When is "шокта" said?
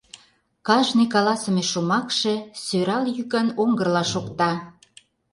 4.11-4.51